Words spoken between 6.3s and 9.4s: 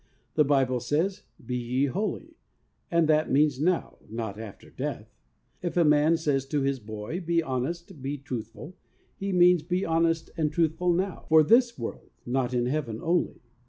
to his boy, 'Be honest, be truthful,' he